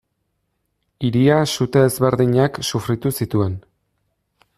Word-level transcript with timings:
Hiria 1.09 1.35
sute 1.57 1.83
ezberdinak 1.89 2.57
sufritu 2.71 3.13
zituen. 3.19 3.55